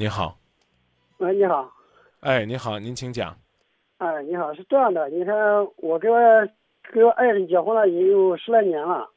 [0.00, 0.34] 你好，
[1.18, 1.70] 喂，你好，
[2.20, 3.36] 哎，你好，您请讲。
[3.98, 5.36] 哎，你好，是这样的，你看
[5.76, 6.48] 我跟我
[6.90, 9.10] 跟我爱人结婚了也有十来年了，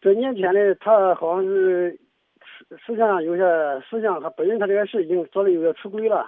[0.00, 1.90] 这年前呢，他好像是
[2.40, 3.42] 实实际上有些
[3.90, 6.26] 实际上他本身他这个事，已经做了有点出轨了。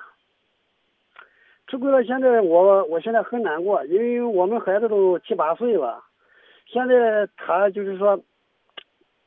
[1.66, 6.04] 出轨了，现在我我现在很难过，因为我们孩子都七八岁了，
[6.66, 8.20] 现在他就是说，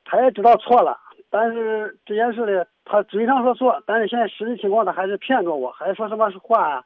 [0.05, 0.99] 他也知道错了，
[1.31, 6.83] 但是这件事呢，他嘴上说错，但是现在实际情况他还是骗着我，还说什么话啊？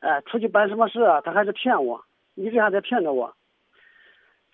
[0.00, 1.20] 哎，出去办什么事啊？
[1.20, 2.02] 他还是骗我，
[2.34, 3.34] 一直还在骗着我。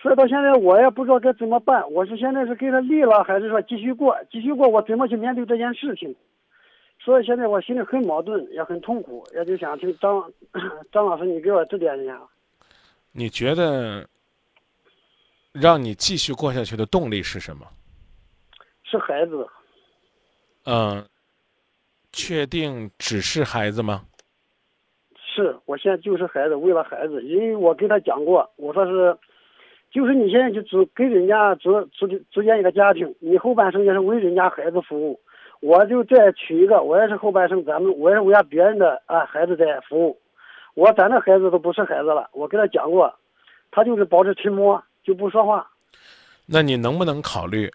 [0.01, 1.91] 所以到现在我也不知道该怎么办。
[1.91, 4.17] 我是现在是跟他离了，还是说继续过？
[4.31, 6.15] 继续过，我怎么去面对这件事情？
[6.99, 10.33] 所以现在我心里很矛盾，也很痛苦，也就想听张
[10.93, 12.21] 张老师你给我指点一下。
[13.13, 14.07] 你觉得
[15.53, 17.67] 让你继续过下去的动力是什么？
[18.85, 19.47] 是孩子。
[20.67, 21.05] 嗯，
[22.13, 24.03] 确定只是孩子吗？
[25.15, 29.17] 是我现在就是孩子，为了孩子，因为我跟他讲过，我说是，
[29.91, 35.21] 就是你现在就组给人家组组组建一个家庭，你后半生也是为人家孩子服务。
[35.61, 40.19] 我就再娶一个，我也是后半生，咱们我也是为了别人的啊孩子在服务，
[40.75, 42.29] 我咱的孩子都不是孩子了。
[42.33, 43.15] 我跟他讲过，
[43.71, 45.71] 他就是保持沉默，就不说话。
[46.47, 47.71] 那你能不能考虑，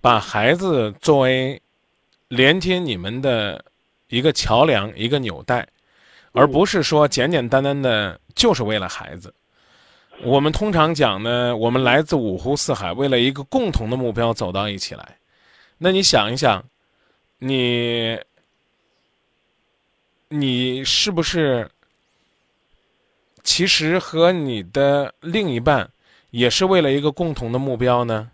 [0.00, 1.60] 把孩子作为
[2.34, 3.64] 连接你们的
[4.08, 5.66] 一个桥梁、一个纽带，
[6.32, 9.32] 而不是说简简单单的就是为了孩子？
[10.22, 15.16] 我们通常讲呢，我们来自五湖四海，为了一个共同的目标走到一起来。
[15.78, 16.64] 那你想一想。
[17.38, 18.18] 你，
[20.28, 21.68] 你是不是
[23.42, 25.90] 其实和你的另一半
[26.30, 28.30] 也是为了一个共同的目标呢？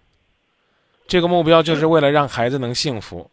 [1.09, 3.29] 这个目标就是为了让孩子能幸福。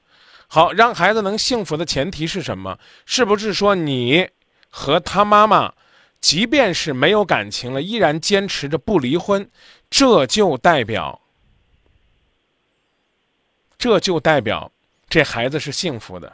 [0.47, 2.79] 好，让孩子能幸福的前提是什么？
[3.05, 4.29] 是不是说你
[4.69, 5.73] 和他妈妈，
[6.19, 9.49] 即便是没有感情了，依然坚持着不离婚？
[9.89, 11.21] 这就代表，
[13.77, 14.71] 这就代表。
[15.09, 16.33] 这孩子是幸福的，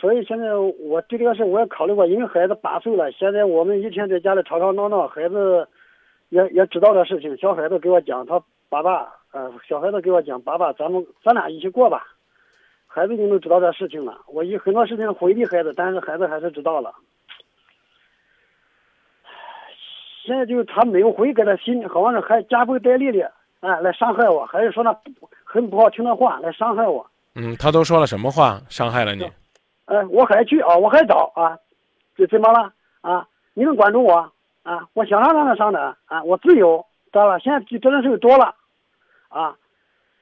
[0.00, 5.68] 所以现在我对这个事我也考虑过，因为孩子八岁了，现在我们一天在家里吵吵闹闹，孩子
[6.30, 7.36] 也也知道这事情。
[7.36, 12.16] 小孩子给我讲，他爸爸，呃，小孩子给我讲，爸爸，咱们咱俩一起过吧。
[12.92, 16.92] 孩子已经都知道这事情了，我有很多事情回避孩子，但是孩子还是知道了。
[20.24, 24.92] 现在就是他没有回，给他心好像是还加倍带利的，哎，来伤害我，还是说那
[25.44, 27.08] 很不好听的话来伤害我。
[27.36, 29.24] 嗯，他都说了什么话伤害了你？
[29.84, 31.56] 哎，我还去啊，我还找啊，
[32.16, 32.72] 这怎么了
[33.02, 33.24] 啊？
[33.54, 34.32] 你能管住我
[34.64, 34.84] 啊？
[34.94, 36.22] 我想上哪能上哪啊？
[36.24, 37.38] 我自由，知道吧？
[37.38, 38.52] 现在这种事多了，
[39.28, 39.56] 啊，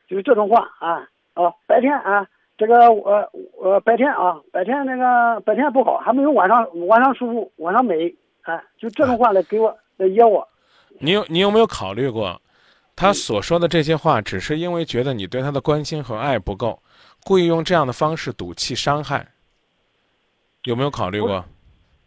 [0.06, 1.54] 就是这种话啊哦！
[1.66, 2.26] 白天啊，
[2.58, 10.46] 这个我我白天啊，白天那个白天不好，还没有晚上晚上舒服，晚上美，哎，就这种话来给我来噎我。
[10.98, 12.38] 你有你有没有考虑过，
[12.96, 16.78] 他所说的这些话，只是因为觉得你对他的关心和爱不够？
[17.24, 19.26] 故意用这样的方式赌气伤害，
[20.64, 21.44] 有没有考虑过？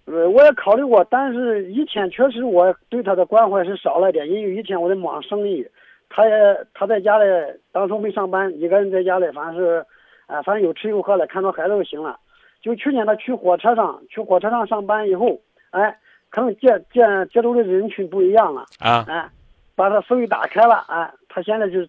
[0.06, 5.66] 呃，我也考虑过，但是以前确实我对他的关怀是少了点，因为以前我在忙生意，
[6.10, 6.34] 他也
[6.74, 7.24] 他在家里，
[7.72, 9.86] 当初没上班，一个人在家里，反正是，
[10.32, 12.18] 啊，反正有吃有喝的，看到孩子就行了。
[12.62, 15.40] 就去年他去火车上，去火车上上班以后，
[15.72, 15.98] 哎，
[16.30, 19.30] 可能接接接触的人群不一样了啊，哎，
[19.76, 21.80] 把他思维打开了，哎，他现在就，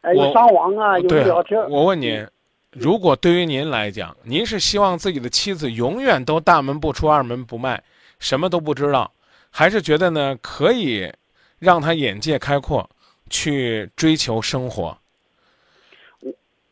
[0.00, 1.60] 哎，有上网啊，有聊天。
[1.70, 2.26] 我问您。
[2.72, 7.82] 如果对于您来讲，您是希望自己的妻子永远都大门不出二门不迈，
[8.18, 9.10] 什么都不知道，
[9.50, 11.10] 还是觉得呢可以
[11.58, 12.86] 让他眼界开阔，
[13.30, 14.94] 去追求生活？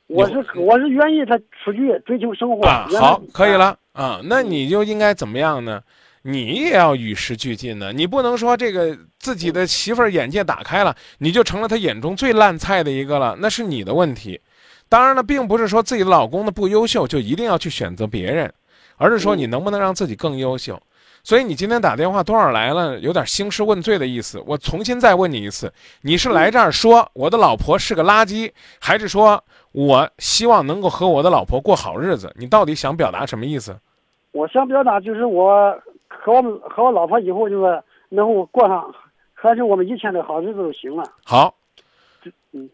[0.07, 2.87] 我我是我是愿意他出去追求生活啊。
[2.99, 4.21] 好，可以了啊。
[4.25, 5.83] 那你就应该怎么样呢？
[6.27, 7.93] 你也要与时俱进呢。
[7.93, 14.41] 你不能说这个自己的媳妇儿眼界打开了，你就成了他眼中最烂菜的一个了，那是你的问题。
[14.89, 18.51] 当然了，并不是说自己老公的不优秀就一定要去选择别人，
[18.97, 20.81] 而是说你能不能让自己更优秀。
[21.25, 24.39] 所以你今天打电话多少来了，有点兴师问罪的意思。
[24.47, 25.73] 我重新再问你一次，
[26.03, 29.43] 你是来这儿说我的老婆是个垃圾，还是说
[29.73, 32.31] 我希望能够和我的老婆过好日子？
[32.39, 33.75] 你到底想表达什么意思？
[34.33, 35.75] 我想表达就是我
[36.09, 38.95] 和我和我老婆以后就是能够过上
[39.33, 41.11] 还是我们以前的好日子就行了。
[41.25, 41.55] 好，
[42.53, 42.69] 嗯。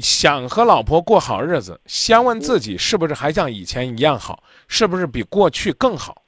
[0.00, 6.21] 想和老婆过好日子，先问自己是不是还像以前一样好，是不是比过去更好？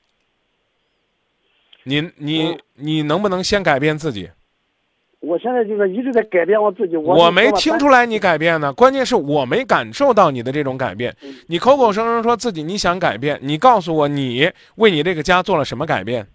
[1.84, 4.28] 你你你能不能先改变自己？
[5.20, 6.96] 我现在就是一直在改变我自己。
[6.98, 11.16] 我我没听出来你改变呢，关键是我没感受到你的这种改变。
[11.22, 16.26] 嗯你口口声声说自己你想改变，你告诉我你为你这个家做了什么改变？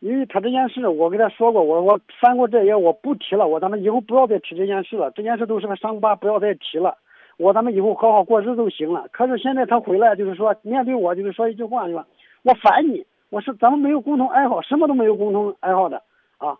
[0.00, 6.94] 因为他这件事，我跟他说过，我我翻过这页，我不提了，我咱们以后不要再提这件事了，这件事都是个伤疤，不要再提了。
[7.38, 9.06] 我咱们以后好好过日子就行了。
[9.12, 12.04] 可是现在他回来就是说，面对我就是说一句话，就说
[12.42, 13.02] 我烦你，
[13.34, 16.00] 我是咱们没有共同爱好，什么都没有共同爱好的
[16.38, 16.50] 啊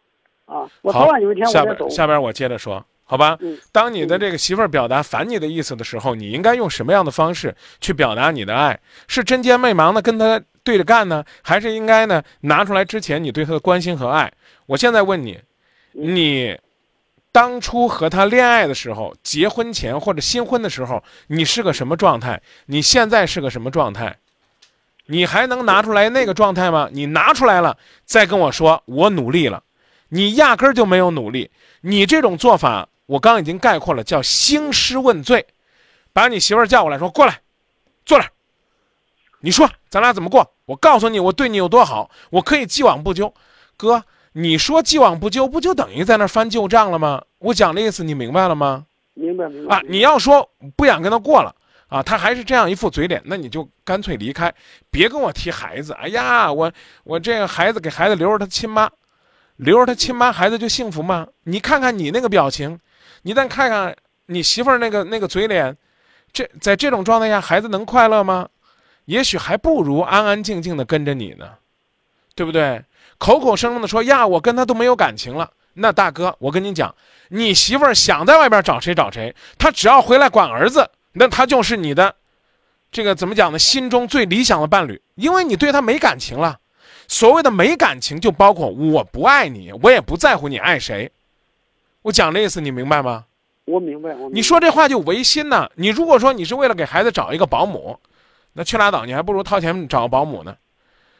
[0.44, 0.68] 啊！
[0.82, 1.90] 我早晚有一天，我下再走边。
[1.90, 3.38] 下边我接着说，好吧？
[3.42, 8.76] 嗯当你的这个媳妇儿表达烦你的意思的时候，你应该用什么样的方式去表达你的爱？
[9.06, 14.32] 是针尖麦芒的跟他对着干呢，还是应该呢拿出来之前你对他的关心和爱？
[14.66, 15.38] 我现在问你，
[15.92, 16.58] 嗯你
[17.30, 22.42] 当初和他恋爱的时候，结婚前或者新婚的时候，你是个什么状态？
[22.66, 24.16] 你现在是个什么状态？
[25.06, 26.88] 你还能拿出来那个状态吗？
[26.92, 29.62] 你拿出来了，再跟我说我努力了，
[30.08, 31.50] 你压根儿就没有努力。
[31.80, 35.46] 你这种做法，我刚已经概括了，叫兴师问罪。
[36.12, 37.40] 把你媳妇儿叫过来说，过来，
[38.06, 38.30] 坐这儿。
[39.40, 40.48] 你说咱俩怎么过？
[40.64, 43.34] 我告诉你，我对你有多好，我可以既往不咎。
[43.76, 44.02] 哥，
[44.32, 47.22] 你说既往不咎，不就等于在那翻旧账了吗？
[47.40, 48.86] 我讲的意思你明白了吗？
[49.12, 51.54] 明白明白啊，你要说不想跟他过了
[51.88, 54.52] 啊，他还是这样一副嘴脸，那你就干脆离开，
[54.90, 55.92] 别跟我提孩子。
[55.94, 56.72] 哎呀，我
[57.04, 58.90] 我这个孩子给孩子留着他亲妈，
[59.56, 61.26] 留着他亲妈，孩子就幸福吗？
[61.44, 62.78] 你看看你那个表情，
[63.22, 63.94] 你再看看
[64.26, 65.76] 你媳妇儿那个那个嘴脸，
[66.32, 68.48] 这在这种状态下，孩子能快乐吗？
[69.04, 71.50] 也许还不如安安静静的跟着你呢，
[72.34, 72.82] 对不对？
[73.18, 75.50] 口口声声的说呀，我跟他都没有感情了。
[75.74, 76.94] 那大哥，我跟你讲，
[77.28, 82.14] 你媳妇儿想在外边找谁找谁，她只要回来管儿子，那他就是你的，
[82.92, 83.58] 这个怎么讲呢？
[83.58, 86.60] 心中最理想的伴侣，因为你对他没感情了。
[87.06, 91.10] 所谓的没感情，就包括我不爱你，我也不在乎你爱谁。
[92.02, 93.24] 我讲这意思，你明白吗？
[93.66, 94.14] 我明白。
[94.32, 95.70] 你说这话就违心呐！
[95.76, 97.98] 你如果说你是为了给孩子找一个保姆，
[98.52, 100.56] 那去拉倒，你还不如掏钱找个保姆呢，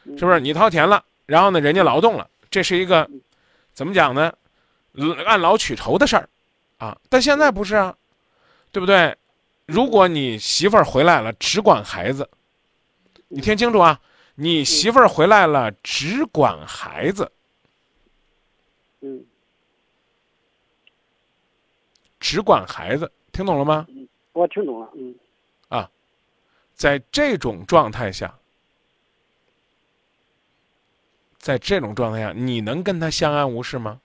[0.05, 0.39] 嗯是不是？
[0.39, 3.09] 你掏钱了，然后呢，人家劳动了，这是一个
[3.73, 4.33] 怎么讲呢？
[5.25, 6.29] 按劳取酬的事儿，
[6.77, 6.97] 啊！
[7.09, 7.95] 但现在不是啊，
[8.71, 9.15] 对不对？
[9.65, 12.29] 如果你媳妇儿回来了，只管孩子，
[13.27, 13.99] 你听清楚啊！
[14.35, 17.31] 你媳妇儿回来了，只管孩子，
[19.01, 19.25] 嗯
[22.19, 23.87] 只管孩子，听懂了吗？
[24.33, 25.15] 我听懂了，嗯
[26.73, 28.37] 在这种状态下，
[31.37, 34.01] 在这种状态下，你能跟他相安无事吗？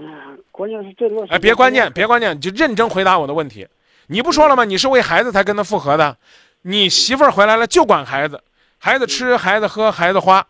[0.00, 3.66] 哎呀，关键是这段时间哎，别关键，别关键，你就认真回答我的问题。
[4.06, 4.64] 你不说了吗？
[4.64, 6.16] 你是为孩子才跟他复合的，
[6.62, 8.42] 你媳妇儿回来了就管孩子，
[8.78, 10.44] 孩子吃，孩子喝，孩子花，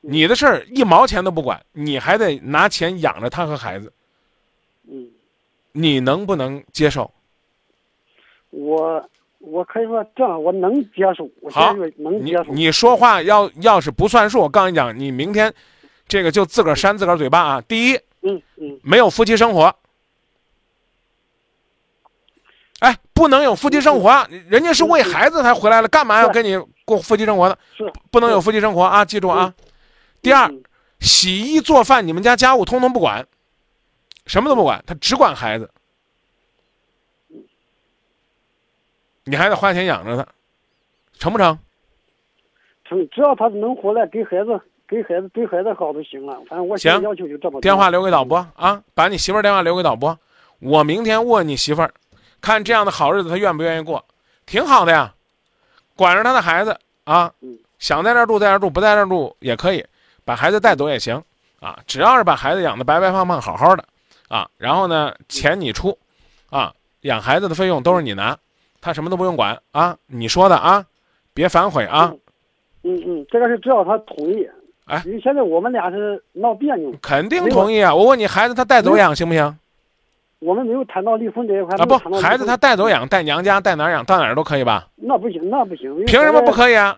[0.00, 3.92] 你的事儿一毛钱都不管，你还得拿钱养着他和孩子，
[4.88, 5.08] 嗯，
[5.72, 7.10] 你能不能接受？
[8.50, 9.08] 我
[9.38, 11.50] 我可以说这样，我能接受，我
[11.96, 12.52] 能你接受。
[12.52, 15.52] 你说话要要是不算数，我告诉你讲，你明天
[16.06, 17.60] 这个就自个儿扇自个儿嘴巴啊！
[17.62, 19.74] 第一，嗯嗯没有夫妻生活。
[22.80, 27.56] 哎，不能有夫妻生活，人家是为孩子才回来了，干嘛要跟你过夫妻生活呢？
[27.76, 29.04] 是不能有夫妻生活啊！
[29.04, 29.54] 记住啊。
[30.20, 30.62] 第二，嗯
[31.00, 33.26] 洗衣做饭，你们家家务通通不管，
[34.26, 35.70] 什么都不管，他只管孩子。
[39.24, 40.26] 你还得花钱养着他，
[41.18, 41.58] 成不成？
[42.84, 44.60] 成，只要他能回来，给孩子
[44.94, 46.34] 给孩子对孩子好就行了。
[46.48, 47.60] 反正我行要求就这么。
[47.60, 50.16] 电话留给导播啊，把你媳妇儿电话留给导播。
[50.60, 51.92] 我明天问你媳妇儿，
[52.40, 54.02] 看这样的好日子她愿不愿意过，
[54.46, 55.12] 挺好的呀，
[55.96, 59.84] 管着她的孩子啊嗯，想在这儿住在这儿住，不在这儿住也可以，
[60.24, 61.20] 把孩子带走也行
[61.60, 63.84] 啊，只要是把孩子养的白白胖胖好好的
[64.28, 65.96] 啊，然后呢钱你出
[66.50, 66.72] 啊，
[67.02, 68.36] 养孩子的费用都是你拿，
[68.80, 70.86] 他什么都不用管啊，你说的啊，
[71.34, 72.14] 别反悔啊，
[72.84, 74.48] 嗯嗯，这个是只要他同意。
[74.86, 77.94] 哎因为现在我们俩是闹别扭，肯定同意啊。
[77.94, 79.58] 我问你，孩子他带走养行不行？
[80.40, 81.74] 我们没有谈到离婚这一块。
[81.76, 84.86] 啊不孩子他带走养，带娘家，带哪儿养，到哪儿都可以吧？
[84.96, 86.04] 那不行，那不行。
[86.04, 86.52] 凭什么不？
[86.52, 86.96] 可以啊？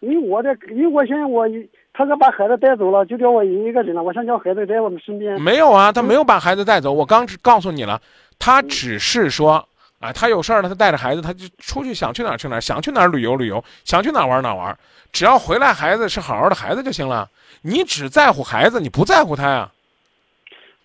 [0.00, 1.46] 因为我这，因为我现在我
[1.92, 4.02] 他要把孩子带走了，就叫我一个人了。
[4.02, 5.38] 我想叫孩子在我们身边。
[5.38, 6.90] 没有啊，他没有把孩子带走。
[6.90, 8.00] 我刚只告诉你了，
[8.38, 9.62] 他只是说
[10.00, 14.76] 啊，他有事儿了，他带着孩子，他就出去想去哪儿去哪儿，想去哪儿旅游旅游，想去哪儿玩哪儿玩，
[15.12, 17.28] 只要回来孩子是好好的孩子就行了。
[17.60, 19.70] 你只在乎孩子，你不在乎他呀？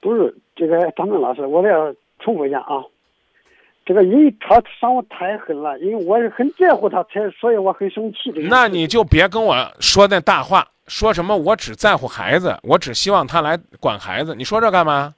[0.01, 1.69] 不是这个张正老师，我再
[2.19, 2.83] 重复一下啊。
[3.85, 8.31] 这个因为他伤我太狠了，因为我是很在乎他，才所以我很生气。
[8.33, 15.13] 的那你就别跟我说那大话说什么我只在乎孩子，我只希望他来管孩子，你说这干嘛？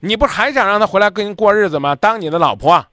[0.00, 1.96] 你不还想让他回来跟你过日子吗？
[1.96, 2.84] 当你的老婆，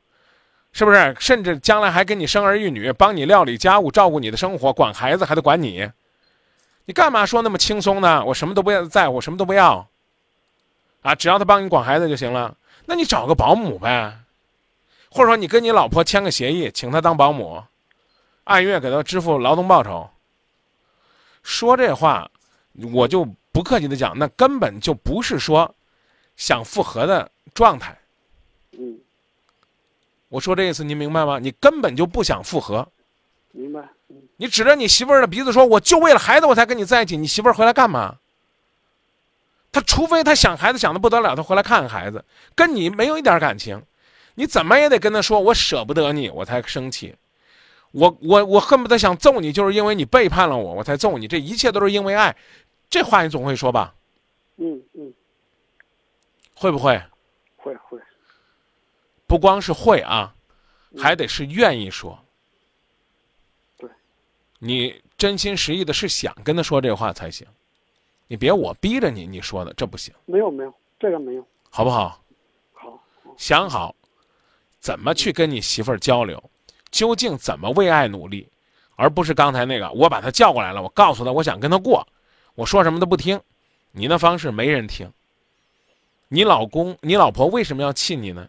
[0.75, 1.15] 是不是？
[1.21, 5.89] 甚至将来还给你生儿育女，帮你料理家务，照顾你的生活，管孩子还得管你，
[6.83, 8.25] 你干嘛说那么轻松呢？
[8.25, 9.87] 我什么都不要在乎，什么都不要，
[11.01, 12.57] 啊，只要他帮你管孩子就行了。
[12.85, 14.19] 那你找个保姆呗，
[15.09, 17.63] 或者说你跟你老婆签个协议，请他当保姆，
[18.43, 20.09] 按月给他支付劳动报酬。
[21.41, 22.29] 说这话，
[22.91, 25.73] 我就不客气的讲，那根本就不是说
[26.35, 27.97] 想复合的状态。
[28.77, 28.99] 嗯，
[30.35, 31.39] 我说这意思您明白吗？
[31.39, 32.85] 你根本就不想复合，
[33.53, 33.79] 明白。
[34.09, 38.17] 嗯，你指着你媳妇儿的鼻子说，我就为了孩子我才跟你在一起，你媳妇儿回来干嘛？
[39.71, 43.81] 他除非他想孩子想的不得了，他回来看看孩子，跟你没有一点感情，
[44.33, 47.15] 你怎么也得跟他说，我舍不得你，我才生气。
[47.91, 51.29] 我我我恨不得想揍你，就是因为你背叛了我，我才揍你。
[51.29, 52.35] 这一切都是因为爱，
[52.89, 53.95] 这话你总会说吧？
[54.57, 55.13] 嗯嗯，
[56.55, 57.01] 会不会？
[57.55, 57.97] 会会。
[59.27, 60.33] 不光是会啊，
[60.97, 62.17] 还得是愿意说。
[63.77, 63.89] 对，
[64.59, 67.47] 你真心实意的是想跟他说这话才行，
[68.27, 70.13] 你别我逼着你，你说的这不行。
[70.25, 71.47] 没有没有，这个没有。
[71.69, 72.21] 好不好？
[72.73, 73.01] 好。
[73.37, 73.95] 想好，
[74.79, 76.41] 怎么去跟你媳妇儿交流？
[76.91, 78.47] 究竟怎么为爱努力，
[78.95, 82.07] 而不是刚才那个我把他叫过来了，我告诉他我想跟他过，
[82.53, 83.41] 我说什么都不听，
[83.91, 85.11] 你那方式没人听。
[86.29, 88.47] 你老公、你老婆为什么要气你呢？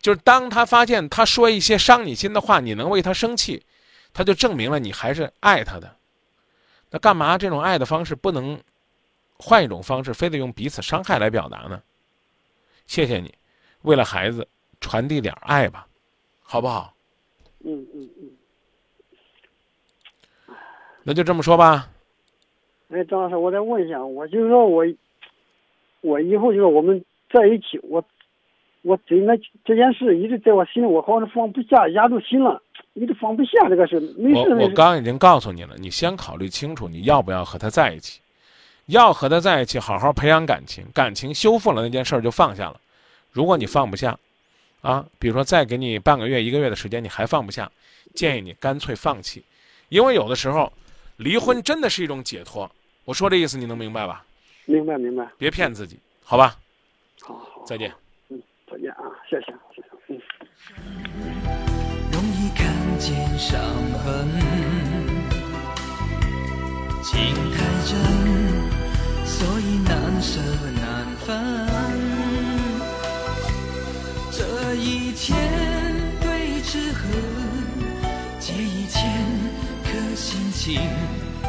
[0.00, 3.64] 就是当他发现他说一些伤你心的话，你能为他生气，
[4.12, 5.96] 他就证明了你还是爱他的。
[6.90, 8.58] 那干嘛这种爱的方式不能
[9.36, 11.82] 换一种方式，非得用彼此伤害来表达呢？
[12.86, 13.34] 谢谢你，
[13.82, 14.48] 为了孩子
[14.80, 15.86] 传递点爱吧，
[16.42, 16.94] 好不好？
[17.64, 18.30] 嗯嗯嗯，
[21.02, 21.90] 那就这么说吧。
[22.88, 24.86] 哎，张老师，我再问一下，我就是说我，
[26.00, 28.02] 我以后就是我们在一起，我
[28.82, 32.62] 我对那这件事一直在我心里，我好像放不下，压住心了，
[32.94, 33.98] 一直放不下这个事。
[34.16, 38.20] 没事我我刚已经告诉你了，你先考虑清楚你要不要和他在一起。
[38.86, 42.80] 要和他在一起，好好培养感情，感情修复了，那件事就放下了。
[43.30, 44.18] 如果你放不下，
[44.80, 47.70] 啊，比如说再给你半个月、一个月的时间，你还放不下，
[48.14, 49.44] 建议你干脆放弃，
[49.90, 50.72] 因为有的时候，
[51.18, 52.70] 离婚真的是一种解脱。
[53.04, 54.24] 我说这意思你能明白吧？
[54.64, 55.28] 明白明白。
[55.36, 56.56] 别骗自己，好吧？
[57.20, 57.62] 好好。
[57.66, 57.92] 再见。
[59.28, 59.82] 谢谢谢。
[59.82, 59.84] 谢。
[60.08, 60.10] 嗯。
[62.10, 62.64] 容易看
[62.98, 63.60] 见伤
[64.02, 64.26] 痕，
[67.02, 67.12] 情
[67.52, 67.92] 太真，
[69.26, 70.40] 所以难舍
[70.80, 70.82] 难
[71.26, 71.28] 分。
[74.30, 75.36] 这一天
[76.22, 77.04] 对之何？
[78.40, 78.96] 借一千
[79.84, 80.80] 颗心情，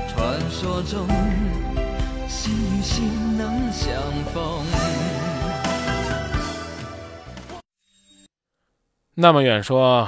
[0.10, 1.08] 传说中
[2.28, 3.94] 心与心能相
[4.34, 4.66] 逢。
[9.22, 10.08] 那么远说，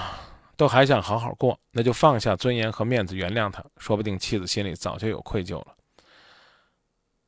[0.55, 5.75] 都还想好好过，那就放下尊严和面子，原谅他，说不定妻子心里早就有愧疚了。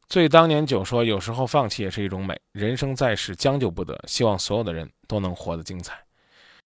[0.07, 2.39] 醉当年酒说：“有时候放弃也是一种美。
[2.53, 4.01] 人生在世，将就不得。
[4.07, 6.01] 希望所有的人都能活得精彩。”